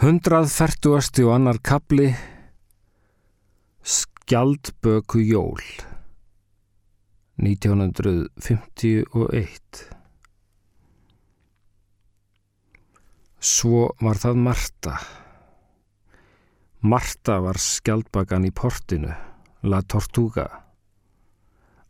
[0.00, 1.28] 140.
[1.28, 2.14] og annar kapli
[3.84, 5.60] Skjaldböku jól
[7.36, 9.84] 1951
[13.40, 14.96] Svo var það Marta.
[16.80, 19.12] Marta var skjaldbakan í portinu,
[19.68, 20.69] La Tortuga.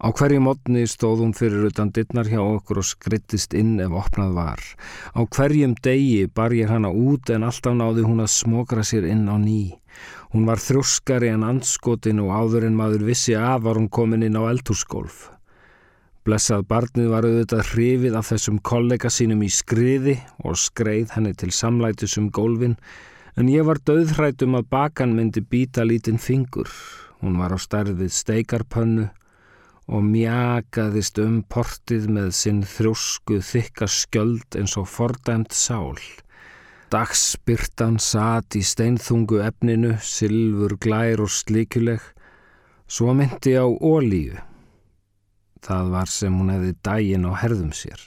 [0.00, 4.30] Á hverju modni stóð hún fyrir utan dittnar hjá okkur og skrittist inn ef opnað
[4.32, 4.62] var.
[5.12, 9.28] Á hverjum degi bar ég hana út en alltaf náði hún að smokra sér inn
[9.28, 9.76] á ný.
[10.32, 14.40] Hún var þrjóskari en anskotin og áður en maður vissi af var hún komin inn
[14.40, 15.28] á eldhúsgólf.
[16.24, 21.52] Blessað barnið var auðvitað hrifið af þessum kollega sínum í skriði og skreið henni til
[21.52, 22.80] samlætis um gólfin
[23.36, 26.72] en ég var döðhrætum að bakan myndi býta lítinn fingur.
[27.20, 29.10] Hún var á stærðið steikarpönnu
[29.90, 35.98] og mjakaðist um portið með sinn þrjósku þykka skjöld eins og fordæmt sál.
[36.90, 42.02] Dagsbyrtan satt í steinþungu efninu, silfur, glær og slíkuleg,
[42.86, 44.38] svo myndi á ólíu.
[45.66, 48.00] Það var sem hún hefði dægin á herðum sér.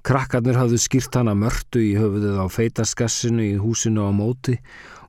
[0.00, 4.56] Krakkarnir hafðu skýrt hana mörtu í höfuðið á feitaskassinu í húsinu á móti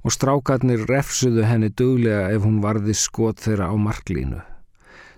[0.03, 4.50] og strákarnir refsuðu henni duglega ef hún varði skot þeirra á marklínu.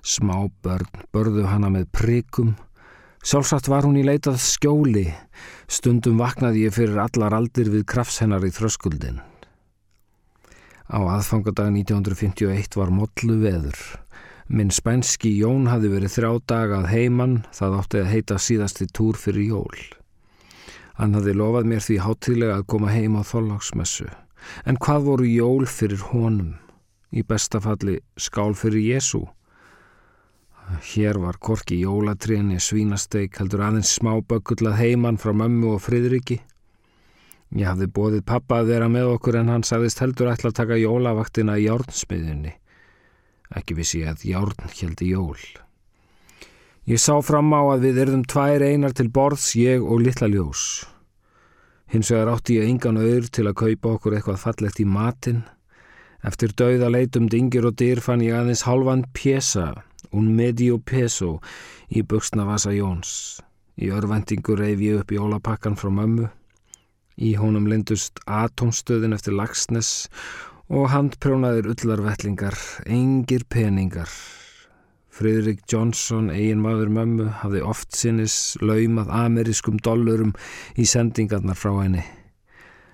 [0.03, 2.55] Smá börn börðu hana með prikum.
[3.23, 5.05] Sjálfsagt var hún í leitað skjóli.
[5.71, 9.21] Stundum vaknaði ég fyrir allar aldir við krafts hennar í þröskuldin.
[10.91, 13.79] Á aðfangadag 1951 var mollu veður.
[14.51, 19.53] Minn spænski Jón hafi verið þrjá dagað heimann, það átti að heita síðasti túr fyrir
[19.53, 19.77] jól.
[20.99, 24.09] Hann hafi lofað mér því hátilega að koma heim á þóllagsmessu.
[24.67, 26.57] En hvað voru jól fyrir honum?
[27.15, 29.23] Í bestafalli skál fyrir Jésu.
[30.81, 36.39] Hér var korki jólatréni, svínasteik, heldur aðeins smá böggullað heimann frá mömmu og friðriki.
[37.53, 40.80] Ég hafði bóðið pappa að vera með okkur en hann sagðist heldur ætla að taka
[40.81, 42.55] jólavaktina í járnsmiðunni.
[43.53, 45.38] Ekki vissi ég að járn heldi jól.
[46.89, 50.83] Ég sá fram á að við erðum tvær einar til borðs, ég og litla ljós.
[51.93, 55.43] Hins vegar átti ég engan öður til að kaupa okkur eitthvað fallegt í matin.
[56.25, 61.39] Eftir dauða leitum dingir og dyr fann ég aðeins halvan pjesa un medio peso
[61.89, 63.41] í buksnavasa Jóns.
[63.81, 66.29] Í örvendingu reyf ég upp jólapakkan frá mömmu.
[67.17, 70.09] Í honum lindust atomstöðin eftir lagsnes
[70.69, 74.09] og handprjónaðir ullarvellingar, engir peningar.
[75.13, 80.33] Fridrik Johnson, eigin maður mömmu, hafði oft sinnis laumað amerískum dollurum
[80.73, 82.01] í sendingarnar frá henni.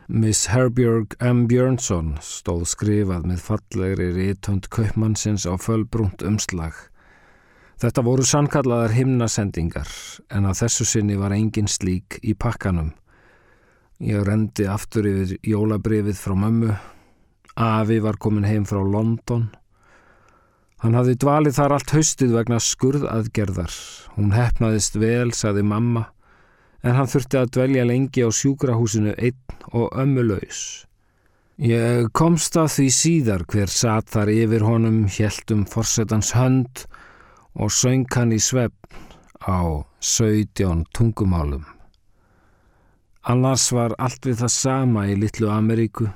[0.09, 1.45] Miss Herbjörg M.
[1.47, 6.73] Björnsson stóð skrifað með fallegri rítönd kaupmannsins á fölbrúnt umslag.
[7.79, 9.91] Þetta voru sannkallaðar himnasendingar
[10.35, 12.89] en að þessu sinni var engin slík í pakkanum.
[14.03, 16.75] Ég rendi aftur yfir jólabrifið frá mömmu.
[17.55, 19.47] Afi var komin heim frá London.
[20.83, 23.79] Hann hafði dvalið þar allt haustið vegna skurðaðgerðar.
[24.17, 26.09] Hún hefnaðist vel, saði mamma,
[26.83, 30.85] en hann þurfti að dvelja lengi á sjúkrahúsinu einn og ömmulaus.
[31.59, 36.98] Ég komst að því síðar hver satt þar yfir honum, hjæltum forsetans hönd og
[37.67, 39.03] söng hann í svefn
[39.43, 41.65] á 17 tungumálum.
[43.27, 46.07] Annars var allt við það sama í Littlu Ameríku.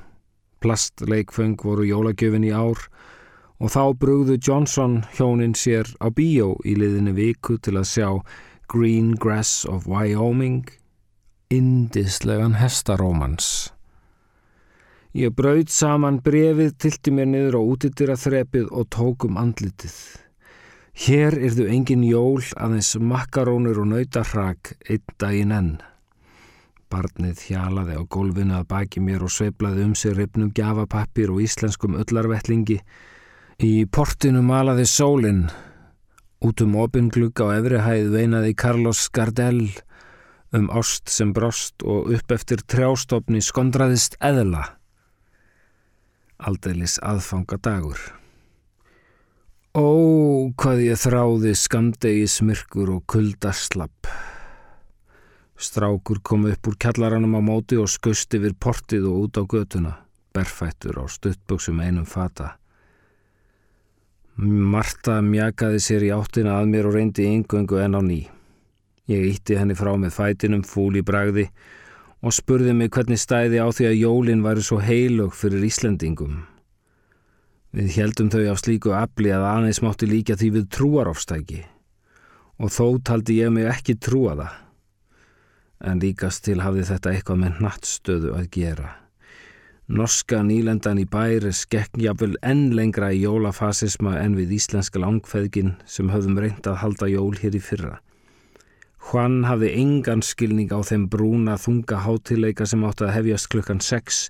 [0.64, 2.80] Plastleikfeng voru jólagjöfin í ár
[3.60, 8.10] og þá brugðu Johnson hjónin sér á bíó í liðinu viku til að sjá
[8.72, 10.66] Green Grass of Wyoming,
[11.52, 13.74] indislegan hestarómans.
[15.14, 20.23] Ég brauð saman brefið, tilti mér niður á útitira þrepið og tókum andlitið.
[20.94, 25.72] Hér yrðu engin jól aðeins makkarónur og nautarhag einn daginn enn.
[26.94, 31.98] Barnið hjalaði á gólfinu að baki mér og sveiplaði um sig ripnum gjafapappir og íslenskum
[31.98, 32.78] öllarvetlingi.
[33.58, 35.48] Í portinu malaði sólinn.
[36.46, 39.66] Út um opinglugga á efrihæð veinaði Carlos Gardel
[40.54, 44.68] um ást sem brost og upp eftir trjástofni skondraðist eðla.
[46.38, 47.98] Aldeilis aðfanga dagur.
[49.74, 54.06] Ó, hvað ég þráði skamdegi smirkur og kuldaslapp.
[55.58, 59.96] Strákur kom upp úr kjallaranum á móti og skust yfir portið og út á götuna,
[60.30, 62.52] berfættur á stuttbuksum einum fata.
[64.38, 68.22] Marta mjakaði sér í áttina að mér og reyndi yngöngu en á ný.
[69.10, 71.50] Ég ítti henni frá með fætinum fúl í bragði
[72.22, 76.53] og spurði mig hvernig stæði á því að jólinn væri svo heilög fyrir Íslendingum.
[77.74, 81.64] Við heldum þau á slíku afli að aðeins mátti líka því við trúarofstæki
[82.62, 84.60] og þó taldi ég mig ekki trúa það.
[85.90, 88.92] En líkast til hafði þetta eitthvað með nattstöðu að gera.
[89.90, 96.38] Norska nýlendan í bæri skekkjafvel enn lengra í jólafasisma en við íslenska langfeðgin sem höfðum
[96.40, 97.98] reynd að halda jól hér í fyrra.
[99.10, 104.22] Hvann hafði engan skilning á þeim brúna þunga hátileika sem átti að hefjast klukkan 6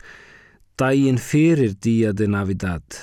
[0.80, 2.98] daginn fyrir díadi Navidad.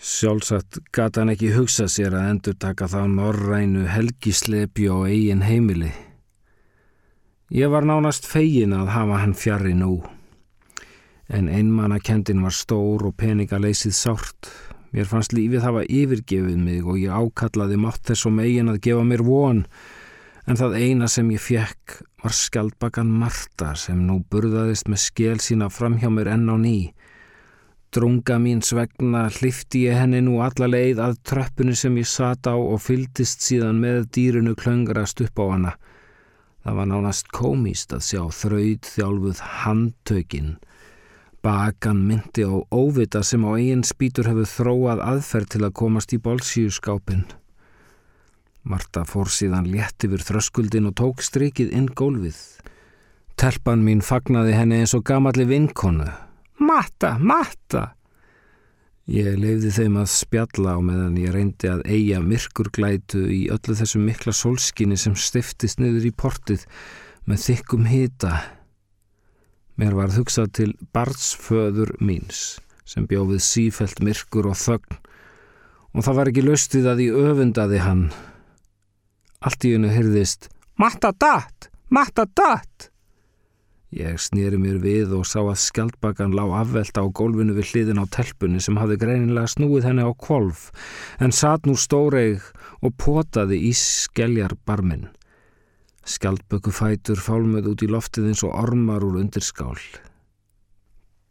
[0.00, 5.90] Sjálfsagt gata hann ekki hugsa sér að endur taka þá norrænu helgislepi og eigin heimili.
[7.52, 9.98] Ég var nánast fegin að hafa hann fjari nú
[11.30, 14.50] en einmannakendin var stór og peningaleysið sárt.
[14.90, 19.04] Mér fannst lífið hafa yfirgefið mig og ég ákallaði mátt þess og megin að gefa
[19.06, 19.60] mér von,
[20.50, 25.70] en það eina sem ég fekk var skjaldbakan Marta sem nú burðaðist með skél sína
[25.70, 26.90] fram hjá mér enn á ný.
[27.90, 32.54] Drunga mín svegna hlifti ég henni nú alla leið að tröppinu sem ég sat á
[32.54, 35.76] og fyldist síðan með dýrunu klöngrast upp á hana.
[36.62, 40.58] Það var nánast komíst að sjá þraud þjálfuð handtökinn
[41.42, 46.18] Bakan myndi á óvita sem á eigin spýtur hefur þróað aðferð til að komast í
[46.20, 47.22] bolsíuskápin.
[48.68, 52.36] Marta fór síðan létt yfir þröskuldin og tók strikið inn gólfið.
[53.40, 56.10] Telpan mín fagnaði henni eins og gamalli vinkonu.
[56.60, 57.94] Matta, matta!
[59.10, 63.98] Ég leiði þeim að spjalla á meðan ég reyndi að eiga myrkurglætu í öllu þessu
[64.04, 66.66] mikla solskinni sem stiftist niður í portið
[67.26, 68.34] með þykkum hita.
[69.80, 75.00] Mér var hugsað til barnsföður míns sem bjófið sífelt myrkur og þögn
[75.96, 78.06] og það var ekki löstið að ég öfundaði hann.
[79.40, 81.70] Allt í hennu hyrðist Matta datt!
[81.88, 82.90] Matta datt!
[83.90, 88.06] Ég snýri mér við og sá að skjaldbakan lá afvelta á gólfinu við hliðin á
[88.06, 90.68] telpunni sem hafði greinilega snúið henni á kvolf
[91.18, 92.44] en satt nú stóreig
[92.86, 95.08] og potaði í skelljar barminn.
[96.06, 99.74] Skjaldböku fætur fálmöð út í loftið eins og ormar úr undirskál.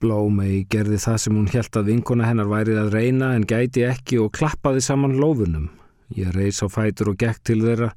[0.04, 4.20] Blómei gerði það sem hún helt að vinkona hennar værið að reyna en gæti ekki
[4.20, 5.72] og klappaði saman lófunum.
[6.12, 7.94] Ég reys á fætur og gekk til þeirra,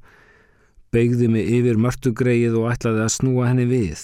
[0.95, 4.03] beigði mig yfir mörtugreið og ætlaði að snúa henni við.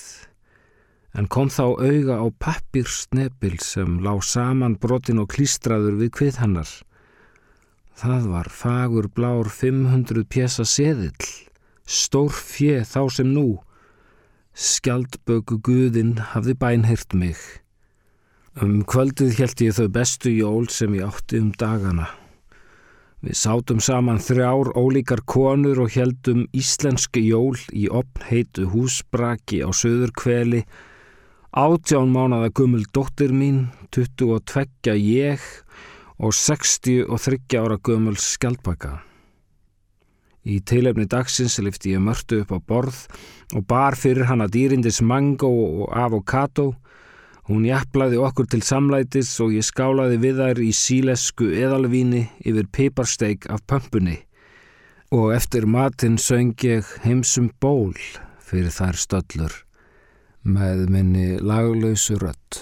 [1.17, 6.71] En kom þá auga á pappirsnepil sem lá saman brotin og klístraður við hvið hannar.
[7.99, 11.49] Það var fagur blár 500 pjessa seðill
[11.89, 13.59] stór fjö þá sem nú.
[14.53, 17.39] Skjaldböku guðinn hafði bænhirt mig.
[18.59, 22.09] Um kvöldið held ég þau bestu jól sem ég átti um dagana.
[23.23, 30.13] Við sátum saman þrjár ólíkar konur og heldum íslenski jól í opnheitu húsbraki á söður
[30.15, 30.61] kveli.
[31.59, 35.39] Átján mánada gummul dóttir mín, 22 ég
[36.15, 39.01] og 63 ára gummul skjaldbaka.
[40.47, 43.01] Í teilefni dagsins lifti ég mörtu upp á borð
[43.51, 46.77] og bar fyrir hana dýrindis mango og avokado.
[47.51, 53.51] Hún jafnlaði okkur til samlætis og ég skálaði við þær í sílesku eðalvíni yfir piparsteik
[53.51, 54.21] af pömpunni.
[55.11, 57.97] Og eftir matinn söng ég heimsum ból
[58.39, 59.65] fyrir þær stöllur
[60.43, 62.61] með minni laglausu rött.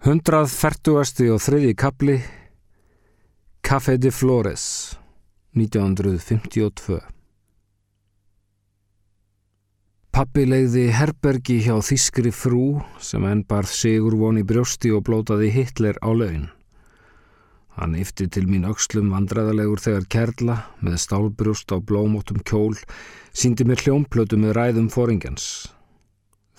[0.00, 2.14] Hundrað færtugasti og þriði kapli
[3.60, 4.62] Café de Flores
[5.52, 7.00] 1952
[10.10, 15.52] Pappi leiði herbergi hjá þískri frú sem enn barð sigur von í brjósti og blótaði
[15.54, 16.48] Hitler á laun.
[17.78, 22.74] Hann yfti til mín aukslum vandræðalegur þegar kerla með stálbrjóst á blómótum kjól
[23.32, 25.46] síndi mér hljómplötu með ræðum fóringjans.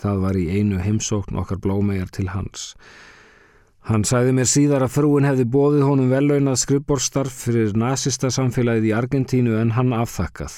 [0.01, 2.75] Það var í einu heimsókn okkar blómegar til hans.
[3.89, 8.93] Hann sæði mér síðar að frúin hefði bóðið honum vellaunað skrifborstarf fyrir nazista samfélagið í
[8.97, 10.53] Argentínu en hann afþakkað.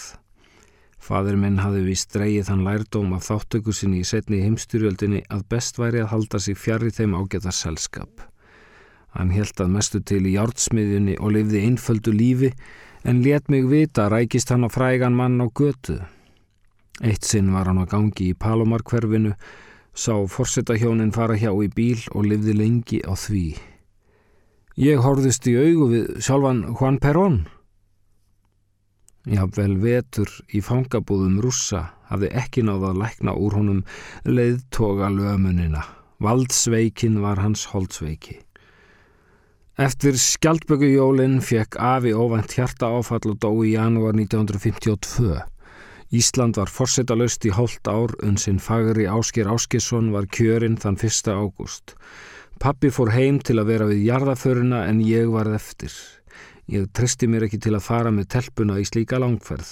[1.04, 5.80] Fadur minn hafði vist dreyið hann lærdóm af þáttöku sinni í setni heimstyrjöldinni að best
[5.80, 8.33] væri að halda sig fjari þeim ágæta selskap.
[9.14, 12.54] Hann held að mestu til í jártsmiðjunni og lifði einföldu lífi
[13.04, 16.00] en let mig vita rækist hann á frægan mann á götu.
[17.02, 19.36] Eitt sinn var hann á gangi í Palomarkverfinu
[19.94, 23.48] sá forsetahjónin fara hjá í bíl og livði lengi á því.
[24.82, 27.44] Ég horfðist í augu við sjálfan Juan Perón.
[29.30, 33.84] Jável vetur í fangabúðum rússa hafði ekki náða að lækna úr honum
[34.26, 35.86] leiðtoga lömunina.
[36.24, 38.40] Valdsveikin var hans holdsveiki.
[39.84, 45.42] Eftir skjaldbökujólinn fekk Afi óvænt hjarta áfall og dó í janúar 1952.
[46.16, 51.34] Ísland var forsetalöst í hóllt ár en sinn fagri Ásker Áskesson var kjörinn þann 1.
[51.36, 51.98] ágúst.
[52.64, 55.92] Pappi fór heim til að vera við jarðaföruna en ég varð eftir.
[56.72, 59.72] Ég tristi mér ekki til að fara með telpuna í slíka langferð.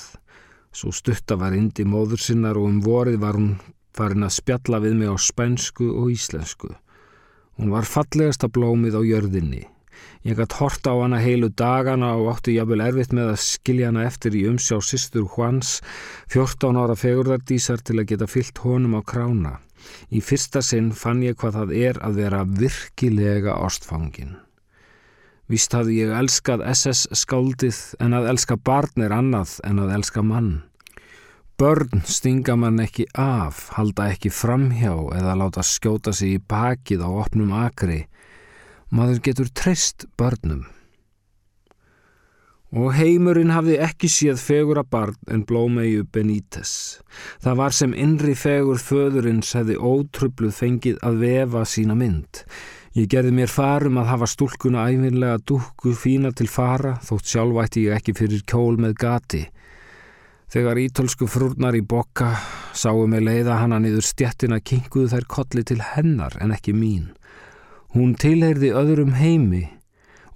[0.75, 3.53] Svo stutta var indi móður sinnar og um vorið var hún
[3.95, 6.73] farin að spjalla við mig á spænsku og íslensku.
[7.55, 9.69] Hún var fallegasta blómið á jörðinni.
[10.21, 14.05] Ég gætt hort á hana heilu dagana og átti jáfnvel erfitt með að skilja hana
[14.05, 15.79] eftir í umsjá sýstur Hvans,
[16.29, 19.57] 14 ára fegurðardísar til að geta fyllt honum á krána.
[20.13, 24.37] Í fyrsta sinn fann ég hvað það er að vera virkilega ástfangin.
[25.51, 30.21] Vist hafði ég elskað SS skáldið en að elska barn er annað en að elska
[30.23, 30.51] mann.
[31.59, 37.09] Börn stinga mann ekki af, halda ekki framhjá eða láta skjóta sig í bakið á
[37.09, 38.05] opnum akri.
[38.91, 40.65] Maður getur treyst börnum.
[42.71, 46.99] Og heimurinn hafði ekki séð fegura barn en blómegu Benítez.
[47.43, 52.43] Það var sem innri fegur föðurins hefði ótrubluð fengið að vefa sína mynd.
[52.95, 57.95] Ég gerði mér farum að hafa stúlkuna æfinlega dúkku fína til fara þótt sjálfvætti ég
[57.95, 59.45] ekki fyrir kjól með gati.
[60.51, 62.33] Þegar ítölsku frúrnar í bokka
[62.75, 67.13] sáum við leiða hana niður stjettina kinguðu þær kolli til hennar en ekki mín.
[67.91, 69.65] Hún tilheyrði öðrum heimi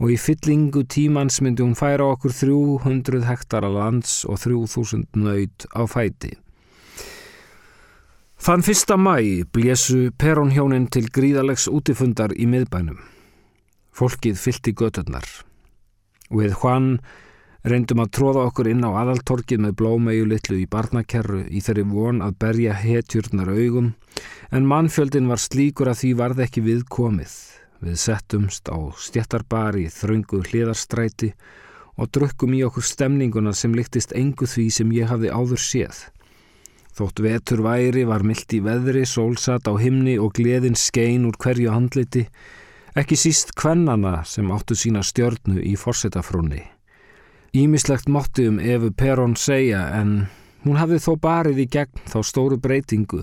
[0.03, 5.87] og í fyllingu tímans myndi hún færa okkur 300 hektara lands og 3000 nöyt á
[5.87, 6.33] fæti.
[8.35, 12.99] Þann fyrsta mæ blésu perónhjónin til gríðalegs útifundar í miðbænum.
[13.95, 15.23] Fólkið fyllt í göturnar.
[16.27, 16.99] Við hvann
[17.65, 22.21] reyndum að tróða okkur inn á aðaltorkið með blómegu litlu í barnakerru í þeirri von
[22.21, 23.93] að berja hetjurnar augum
[24.53, 27.33] en mannfjöldin var slíkur að því varð ekki við komið.
[27.81, 31.31] Við settumst á stjættarbar í þröngu hliðarstræti
[31.97, 36.03] og drukkum í okkur stemninguna sem lyktist engu því sem ég hafði áður séð.
[36.95, 41.73] Þótt vetur væri var myllt í veðri, sólsat á himni og gleðin skein úr hverju
[41.73, 42.23] handliti,
[42.95, 46.74] ekki síst kvennana sem áttu sína stjörnu í forsetafrúni.
[47.55, 50.25] Ímislegt mótti um Efu Perón segja en
[50.65, 53.21] hún hafði þó barið í gegn þá stóru breytingu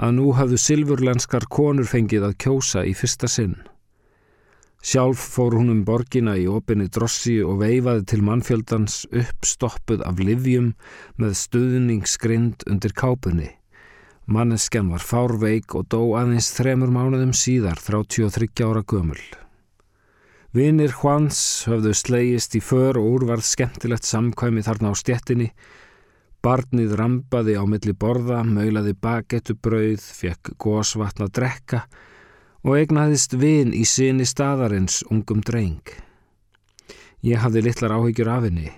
[0.00, 3.58] að nú hafðu silfurlenskar konur fengið að kjósa í fyrsta sinn.
[4.80, 10.70] Sjálf fór hún um borgina í opinni drossi og veifaði til mannfjöldans uppstoppuð af livjum
[11.20, 13.50] með stuðningsgrind undir kápunni.
[14.32, 19.20] Manneskjan var fárveik og dó aðeins þremur mánuðum síðar, 33 ára gömul.
[20.58, 21.38] Vinir Hvans
[21.68, 25.46] höfðu slegist í för og úrvarð skemmtilegt samkvæmi þarna á stjettinni.
[26.42, 31.84] Barnið rambaði á milli borða, maulaði bagettubrauð, fekk gósvatn að drekka
[32.66, 35.94] og egnaðist vin í sinni staðarins ungum dreng.
[37.22, 38.72] Ég hafði litlar áhyggjur af henni.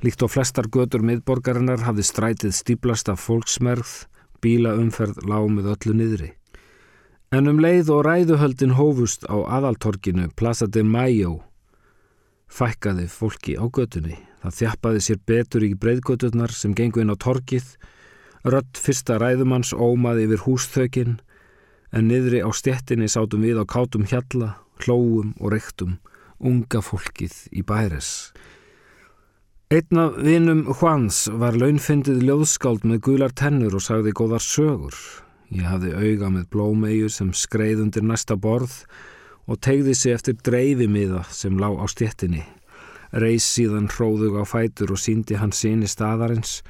[0.00, 4.06] Líkt og flestar götur miðborgarinnar hafði strætið stíplast af fólksmerð,
[4.40, 6.36] bílaumferð lámið öllu niðri.
[7.32, 11.38] En um leið og ræðuhöldin hófust á aðaltorkinu Plaza de Mayo
[12.52, 14.18] fækkaði fólki á götunni.
[14.42, 17.64] Það þjappaði sér betur í breyðgöturnar sem gengu inn á torkið,
[18.44, 21.16] rött fyrsta ræðumanns ómaði yfir húsþökinn
[21.96, 25.96] en niðri á stjettinni sátum við á kátum hjalla, hlóum og rektum,
[26.36, 28.32] unga fólkið í bæres.
[29.72, 34.96] Einn af vinum Hvans var launfindið ljóðskáld með gular tennur og sagði góðar sögur.
[35.52, 38.78] Ég hafði auga með blómeiu sem skreið undir næsta borð
[39.44, 42.46] og tegði sig eftir dreifimiða sem lá á stjettinni.
[43.12, 46.62] Reys síðan hróðug á fætur og síndi hann síni staðarins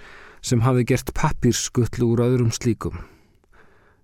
[0.43, 2.99] sem hafði gert pappirskullu úr öðrum slíkum.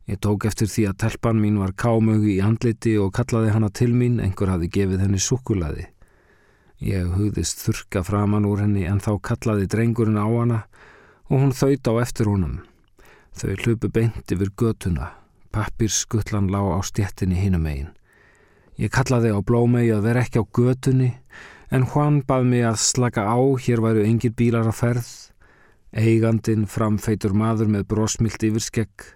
[0.08, 3.90] Ég tók eftir því að telpan mín var kámögu í andliti og kallaði hana til
[3.92, 5.88] mín, einhver hafi gefið henni sukulaði.
[6.78, 10.62] Ég hugðist þurka framann úr henni en þá kallaði drengurinn á hana
[11.28, 12.61] og hún þaut á eftir honum.
[13.37, 15.12] Þau hlupu beint yfir götuna,
[15.52, 17.92] pappirskullan lá á stjettinni hinum eigin.
[18.78, 21.12] Ég kallaði á blómegi að vera ekki á götunni
[21.75, 25.11] en Juan bað mig að slaka á, hér væru engir bílar að ferð.
[25.92, 29.08] Eigandin framfeitur maður með brosmilt yfirskegg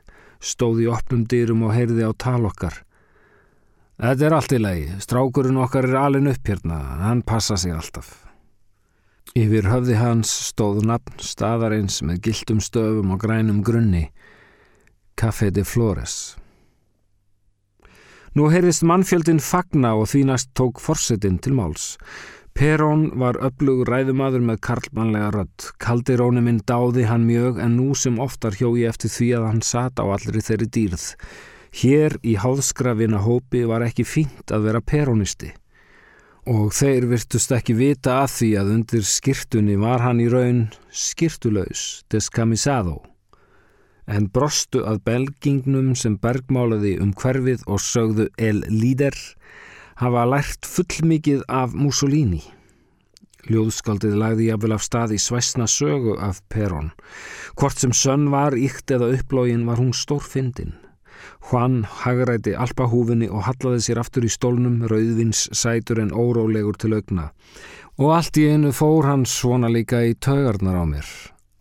[0.43, 2.83] stóð í opnum dýrum og heyrði á tal okkar.
[4.03, 8.32] Þetta er allt í lagi, strákurinn okkar er alin upp hérna, hann passa sig alltaf.
[9.33, 14.11] Yfir höfði hans stóð nafn staðarins með gildum stöfum og grænum grunni,
[15.17, 16.37] Café de Flores.
[18.37, 21.97] Nú heyrðist mannfjöldin fagna og því næst tók forsetin til máls.
[22.53, 25.67] Perón var öflugur ræðumadur með karlmannlega rödd.
[25.81, 30.01] Kaldiróni minn dáði hann mjög en nú sem oftar hjói eftir því að hann sat
[30.01, 31.07] á allri þeirri dýrð.
[31.73, 35.55] Hér í háðskrafina hópi var ekki fínt að vera perónisti.
[36.43, 42.03] Og þeir virtust ekki vita að því að undir skirtunni var hann í raun skirtulaus,
[42.11, 42.97] descamisado.
[44.11, 49.15] En brostu að belgingnum sem bergmálaði um hverfið og sögðu el líder
[50.03, 52.43] hafa lært fullmikið af Mussolini.
[53.47, 56.91] Ljóðskaldið lagði jáfnvel af stað í svæsna sögu af Perón.
[57.55, 60.75] Hvort sem sönn var ykt eða upplógin var hún stórfindin.
[61.49, 67.31] Hvann hagræti alpahúfinni og hallaði sér aftur í stólnum, rauðvins sætur en órólegur til augna.
[68.01, 71.09] Og allt í einu fór hann svona líka í taugarnar á mér.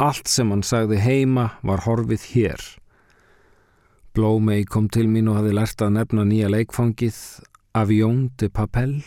[0.01, 2.61] Allt sem hann sagði heima var horfið hér.
[4.15, 7.19] Blómei kom til mín og hafi lært að nefna nýja leikfangið
[7.77, 8.97] Avión de Papel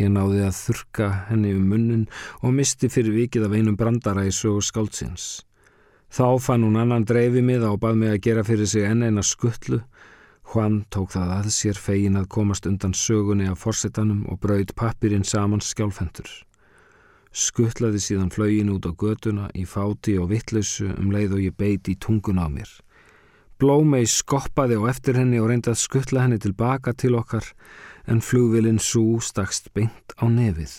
[0.00, 2.04] Ég náði að þurka henni um munnin
[2.40, 5.42] og misti fyrir vikið af einum brandara í sögu skáldsins.
[6.10, 9.22] Þá fann hún annan dreifi miða og bað mig að gera fyrir sig enn eina
[9.22, 9.78] skuttlu.
[10.50, 15.22] Hvann tók það að sér fegin að komast undan sögunni af forsetanum og brauð pappirinn
[15.24, 16.26] saman skjálfendur.
[17.30, 21.94] Skuttlaði síðan flögin út á göduna í fáti og vittlausu um leið og ég beiti
[21.94, 22.70] í tungun á mér.
[23.60, 27.46] Blómei skoppaði á eftir henni og reyndi að skuttla henni tilbaka til okkar
[28.10, 30.74] en flugvilinn svo stakst beint á nefið.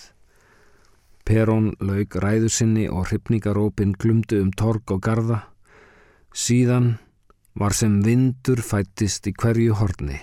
[1.32, 5.38] Perón laug ræðu sinni og hrypningarópin glumdu um torg og garda.
[6.36, 6.98] Síðan
[7.56, 10.18] var sem vindur fættist í hverju horni.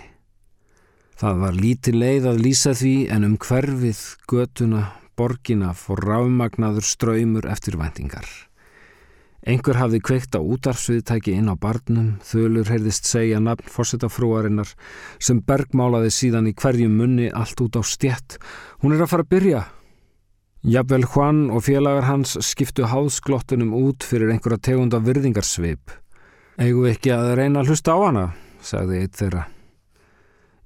[1.17, 4.83] Það var lítið leið að lýsa því en um hverfið, götuna,
[5.17, 8.29] borgina fór ráfmagnaður ströymur eftir vendingar.
[9.49, 14.77] Engur hafði kveikt á útarfsviðtæki inn á barnum, þölur heyrðist segja nafn fórsetafrúarinnar
[15.17, 18.37] sem bergmálaði síðan í hverjum munni allt út á stjett.
[18.85, 19.65] Hún er að fara að byrja.
[20.59, 25.93] Jafnvel Juan og félagar hans skiptu háðsglottunum út fyrir einhverja tegunda virðingarsvip.
[26.59, 28.23] Egu ekki að reyna að hlusta á hana,
[28.59, 29.45] sagði eitt þeirra.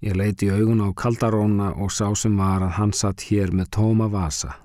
[0.01, 4.09] Ég leiti augun á kaldaróna og sá sem var að hann satt hér með tóma
[4.09, 4.55] vasa.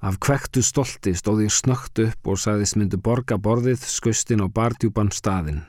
[0.00, 5.12] Af kvektu stolti stóð ég snögt upp og sagðist myndi borga borðið skustinn á bardjúpan
[5.12, 5.60] staðinn.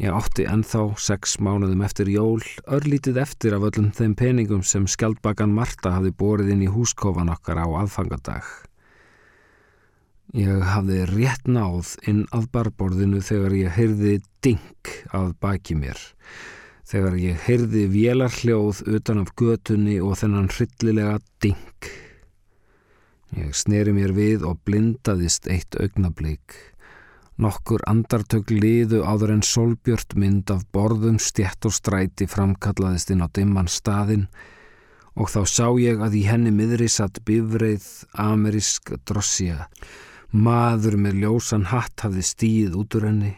[0.00, 5.52] Ég átti ennþá sex mánuðum eftir jól, örlítið eftir af öllum þeim peningum sem skjaldbakan
[5.52, 8.46] Marta hafi borið inn í húskofan okkar á aðfangadag.
[10.32, 16.00] Ég hafði rétt náð inn að barborðinu þegar ég heyrði ding að baki mér.
[16.88, 21.92] Þegar ég heyrði vélarhljóð utan af götunni og þennan hryllilega ding.
[23.36, 26.71] Ég sneri mér við og blindaðist eitt augnablík.
[27.40, 33.28] Nokkur andartök liðu áður en solbjört mynd af borðum stjett og stræti framkallaðist inn á
[33.32, 34.26] dimman staðin
[35.16, 37.86] og þá sá ég að í henni miðri satt bifreið
[38.20, 39.66] amerisk drossja.
[40.32, 43.32] Maður með ljósan hatt hafði stíð út úr henni.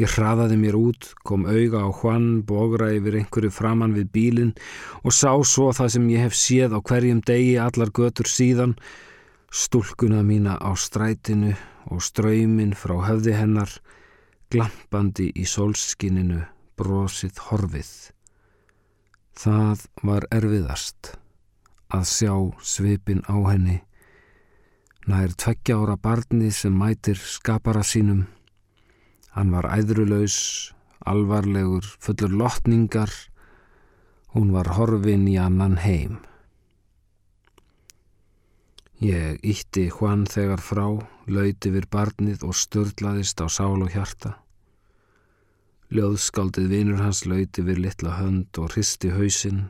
[0.00, 4.54] Ég hraðaði mér út, kom auga á hvann, bogra yfir einhverju framann við bílinn
[5.04, 8.76] og sá svo það sem ég hef séð á hverjum degi allar götur síðan
[9.52, 11.52] stúlkuna mína á strætinu
[11.92, 13.68] og ströymin frá höfði hennar,
[14.48, 16.40] glampandi í sólskininu,
[16.80, 17.90] brosið horfið.
[19.36, 21.12] Það var erfiðast
[21.92, 22.32] að sjá
[22.64, 23.78] svipin á henni,
[25.04, 28.24] nær tveggja ára barni sem mætir skapara sínum.
[29.36, 30.72] Hann var æðrulaus,
[31.04, 33.12] alvarlegur, fullur lotningar,
[34.32, 36.20] hún var horfin í annan heim.
[39.02, 40.84] Ég ítti hvann þegar frá,
[41.26, 44.36] lauti við barnið og störlaðist á sál og hjarta.
[45.90, 49.64] Ljóðskaldið vinur hans lauti við litla hönd og hristi hausinn.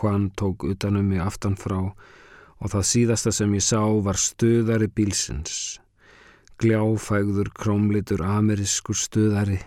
[0.00, 5.78] Hvann tók utanum mig aftan frá og það síðasta sem ég sá var stöðari bílsins.
[6.58, 9.60] Gljáfægður krómlitur amerískur stöðari.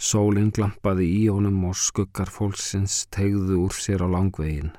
[0.00, 4.72] Sólinn glampaði í honum og skuggar fólksins tegðu úr sér á langveginn.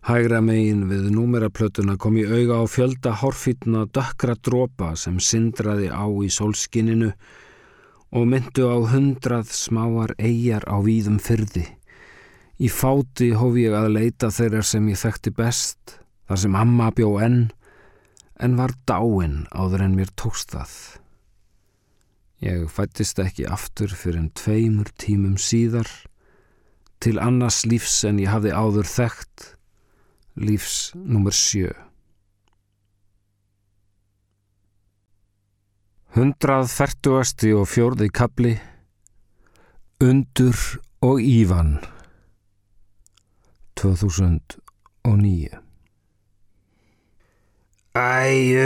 [0.00, 6.08] Hægra megin við númeraplötuna kom ég auga á fjölda hórfítna dökkra drópa sem syndraði á
[6.08, 7.10] í sólskinninu
[8.16, 11.66] og myndu á hundrað smáar eigjar á víðum fyrði.
[12.56, 17.12] Í fáti hóf ég að leita þeirra sem ég þekkti best, þar sem amma bjó
[17.20, 17.46] enn,
[18.40, 20.74] en var dáinn áður en mér tókst það.
[22.40, 25.88] Ég fættist ekki aftur fyrir en tveimur tímum síðar,
[27.04, 29.50] til annars lífs en ég hafði áður þekkt,
[30.40, 31.70] lífs nummer sjö.
[36.16, 38.56] Hundrað færtugasti og fjórði kapli
[40.02, 40.58] Undur
[41.06, 41.76] og Ívan
[43.78, 45.60] 2009
[47.90, 48.00] Æ,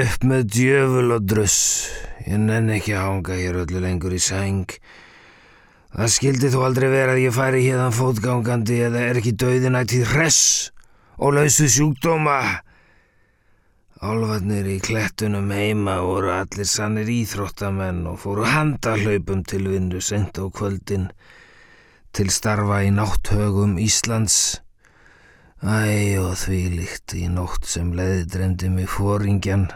[0.01, 1.89] upp með djöful og druss.
[2.25, 4.69] Ég nenn ekki að hanga hér öllu lengur í sæng.
[5.95, 10.03] Það skildi þó aldrei vera að ég færi hérðan fótgangandi eða er ekki döðinægt í
[10.11, 10.74] hress
[11.19, 12.39] og lausu sjúkdóma.
[14.05, 20.45] Álvarnir í klettunum heima voru allir sannir íþróttamenn og fóru handahlaupum til vinnu sent á
[20.51, 21.07] kvöldin
[22.13, 24.61] til starfa í nátthögum Íslands.
[25.65, 29.71] Æ og því líkt í nótt sem leiði dremdi mig fóringjan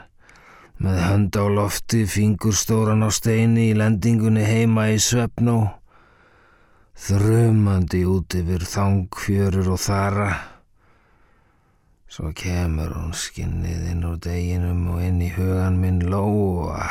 [0.79, 5.59] með hönd á lofti, fingurstóran á steini í lendingunni heima í Svefnó
[6.99, 10.31] þrumandi út yfir þangfjörur og þara
[12.09, 16.87] svo kemur hún skinnið inn úr deginum og inn í hugan minn lóa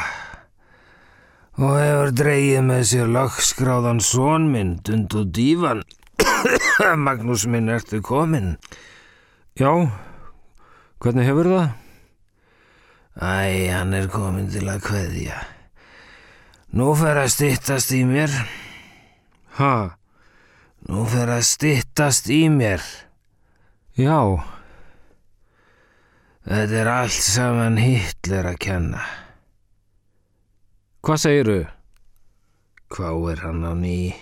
[1.58, 5.82] og hefur dreyið með sér lagskráðan són minn dund og dívan
[7.08, 8.56] Magnús minn, ertu komin?
[9.58, 9.72] Já,
[11.02, 11.70] hvernig hefur það?
[13.18, 15.40] Æ, hann er komin til að kveðja.
[16.78, 18.34] Nú fer að styttast í mér.
[19.58, 19.74] Ha,
[20.88, 22.84] Nú fer að styttast í mér.
[23.98, 24.20] já,
[26.48, 29.02] Þetta er allt saman Hitler að kenna.
[31.04, 31.58] hvað segiru?
[32.88, 34.16] Hvað er hann á ný?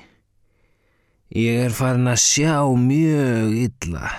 [1.29, 4.09] Ég er farin að sjá mjög illa.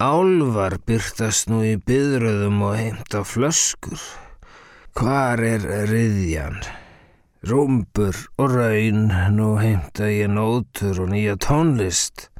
[0.00, 4.00] Álvar byrtast nú í byðröðum og heimta flöskur.
[4.96, 5.60] Hvar er
[5.92, 6.56] riðjan?
[7.44, 12.30] Rúmbur og raun, nú heimta ég nótur og nýja tónlist.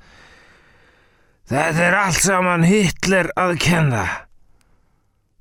[1.46, 4.04] Þetta er allt saman Hitler að kenna.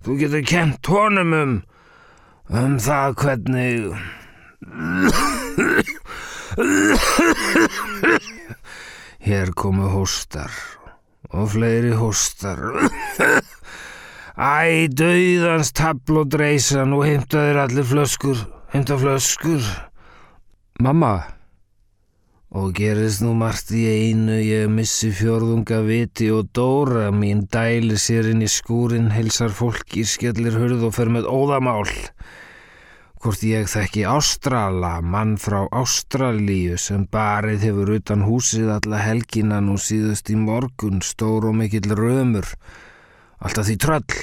[0.05, 1.55] Þú getur kent honum um,
[2.53, 3.95] um það hvernig...
[9.25, 10.53] Hér komu hóstar
[11.33, 12.61] og fleiri hóstar.
[14.37, 19.63] Æ, dauðans tabl og dreisa, nú heimtaðir allir flöskur, heimta flöskur.
[20.85, 21.15] Mamma,
[22.53, 28.29] Og gerist nú margt í einu, ég missi fjórðunga viti og Dóra mín dæli sér
[28.29, 31.89] inn í skúrin, heilsar fólki, skellir hurð og fer með óðamál.
[33.25, 39.79] Hvort ég þekki Ástrala, mann frá Ástralíu sem barið hefur utan húsið alla helgina nú
[39.81, 42.45] síðust í morgun, stór og mikill römur.
[43.41, 44.19] Alltaf því tröll.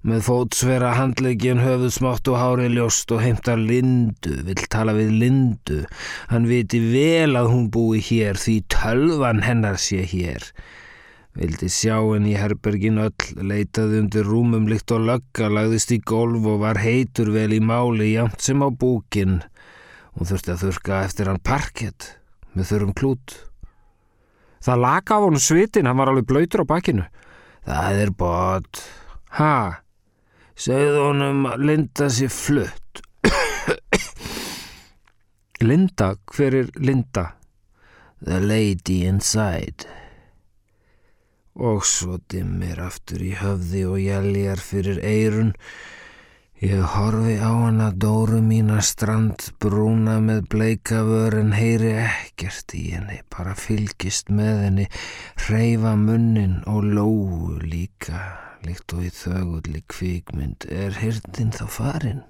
[0.00, 5.82] Með fótsvera handlegin höfuð smátt og hári ljóst og heimtar Lindu, vill tala við Lindu.
[6.30, 10.46] Hann viti vel að hún búi hér því tölvan hennar sé hér.
[11.36, 16.48] Vildi sjá henni í herbergin öll, leitaði undir rúmum líkt og lögga, lagðist í golf
[16.48, 19.42] og var heitur vel í máli jamt sem á búkin.
[20.16, 22.08] Hún þurfti að þurka eftir hann parkett
[22.56, 23.36] með þurrum klút.
[24.64, 27.04] það laka á honum svitin, hann var alveg blöytur á bakinu.
[27.68, 28.82] Það er bot.
[29.38, 29.84] Ha,
[30.60, 33.00] Segðu honum að Linda sér flutt.
[35.64, 37.30] Linda, hver er Linda?
[38.20, 39.88] The lady inside.
[41.56, 45.54] Og svo dimmir aftur í höfði og jæljar fyrir eirun.
[46.60, 52.84] Ég horfi á hana dóru mína strand brúna með bleika vör en heyri ekkert í
[52.98, 54.86] henni, bara fylgist með henni,
[55.46, 60.66] hreyfa munnin og lóu líka, líkt og í þögulli kvikmynd.
[60.68, 62.22] Er hirtin þá farin?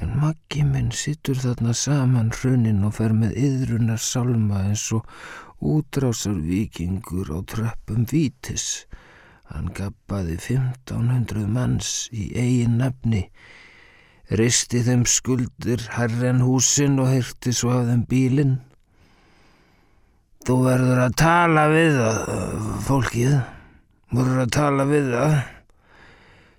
[0.00, 5.08] En Maggi minn sittur þarna saman hrunin og fer með yðrunar sálma eins og
[5.60, 8.86] útrásar vikingur á tröppum vítis.
[9.50, 13.26] Hann gappaði 1500 manns í eigin nafni,
[14.38, 18.58] risti þeim skuldir herren húsin og hirti svo af þeim bílinn.
[20.46, 22.20] Þú verður að tala við það,
[22.86, 23.34] fólkið,
[24.10, 25.34] verður að tala við það,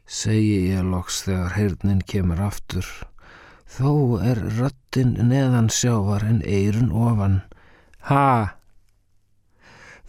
[0.08, 2.88] segi ég loks þegar heyrnin kemur aftur.
[3.72, 7.42] Þó er röttin neðan sjávar en eirun ofan.
[8.10, 8.56] ha,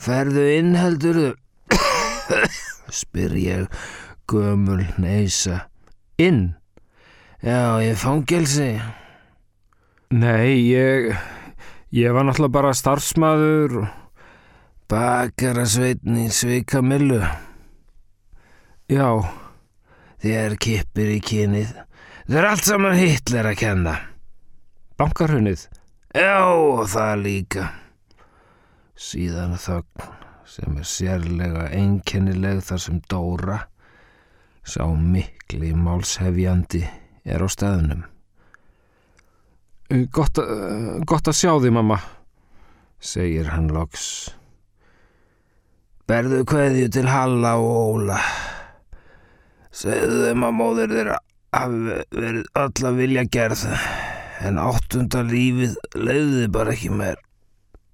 [0.02, 1.34] Ferðu inn heldurðu?
[3.02, 3.82] spyr ég
[4.26, 5.68] gömul neysa.
[6.18, 6.54] inn?
[7.42, 8.80] Já, ég fangelsi.
[10.10, 11.14] Nei, ég,
[11.90, 14.01] ég var náttúrulega bara starfsmaður.
[14.88, 17.22] Bakara sveitni sveika millu.
[18.88, 19.22] Já,
[20.22, 21.70] Þér kippir í kynið.
[22.28, 23.94] Það er allt saman Hitler að kenna.
[25.00, 25.64] bankarhunnið.
[26.14, 26.46] Já,
[26.86, 27.64] það líka.
[28.94, 30.12] Síðan þögn
[30.46, 33.58] sem er sérlega einkennileg þar sem Dóra,
[34.62, 36.84] sá mikli málshefjandi,
[37.24, 38.04] er á staðnum.
[39.90, 40.38] Uh, Gott,
[41.02, 41.98] gott að sjá því, mamma.
[43.00, 44.30] segir hann loks.
[46.10, 48.18] Berðu kveðju til Halla og Óla.
[49.72, 51.18] Segðu þeim að móðir þeirra
[51.52, 53.62] hafi verið öll að vilja gerð,
[54.42, 57.20] en áttunda lífið leiði bara ekki meir,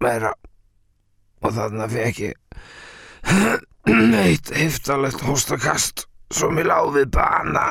[0.02, 0.32] meira.
[1.44, 2.34] Og þarna fekk ég
[4.24, 7.68] eitt heftalegt hóstakast sem ég láði bana,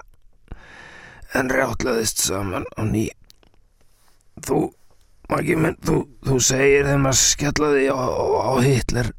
[1.36, 3.08] en rjátlaðist saman á ný.
[4.46, 4.68] Þú
[5.28, 9.10] Maggi minn, þú, þú segir þeim að skella því á, á, á Hitler.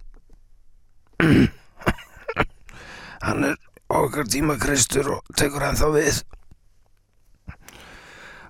[3.25, 3.57] Hann er
[3.91, 6.21] okkar tíma Kristur og tekur hann þá við.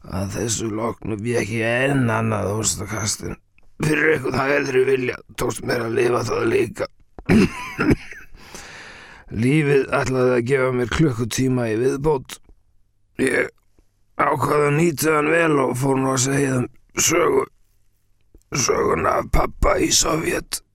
[0.09, 3.39] Að þessu loknu við ekki enn annað óstakastin.
[3.81, 6.87] Fyrir eitthvað það eldri vilja tókst mér að lifa það líka.
[9.43, 12.39] Lífið ætlaði að gefa mér klukkutíma í viðbót.
[13.23, 13.49] Ég
[14.21, 16.71] ákvaði að nýta hann vel og fór nú að segja þeim
[17.09, 17.45] sögu.
[18.69, 20.68] Söguna af pappa í Sovjet.